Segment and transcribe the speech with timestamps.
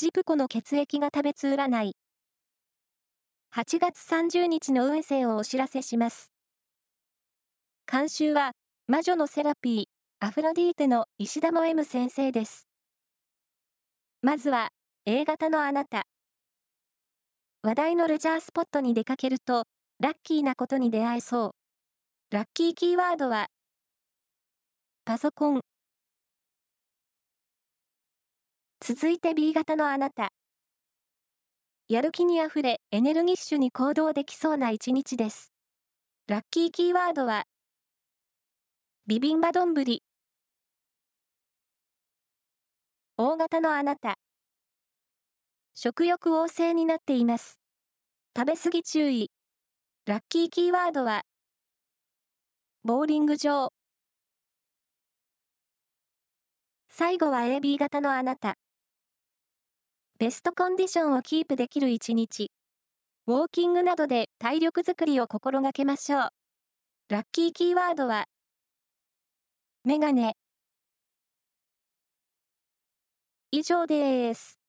[0.00, 1.92] ジプコの血液が食べつ占い。
[3.54, 6.32] 8月30日の運勢をお知らせします。
[7.86, 8.52] 監修は、
[8.86, 9.84] 魔女のセラピー、
[10.26, 12.66] アフロディーテの石田も M 先生です。
[14.22, 14.70] まずは、
[15.04, 16.04] A 型のあなた。
[17.62, 19.64] 話題のレジャースポットに出かけると、
[19.98, 22.34] ラッキーなことに出会えそう。
[22.34, 23.48] ラッキーキーワードは、
[25.04, 25.60] パソコン。
[28.92, 30.32] 続いて B 型のあなた。
[31.86, 35.52] やる気にあふれ、エネルギッシュに行動できそうな一日です。
[36.26, 37.44] ラッキーキーワードは、
[39.06, 39.74] ビビンバ丼。
[43.16, 44.16] 大型のあなた。
[45.76, 47.60] 食欲旺盛になっています。
[48.36, 49.30] 食べ過ぎ注意。
[50.06, 51.22] ラッキーキーワードは、
[52.82, 53.72] ボーリング場。
[56.88, 58.56] 最後は AB 型のあなた。
[60.20, 62.50] ベストコンディションをキープできる一日。
[63.26, 66.28] ウォーキングなどで体力づくりを心がけましょう。
[67.08, 68.26] ラッキーキーワードは、
[69.82, 70.34] メガネ。
[73.50, 74.58] 以上です。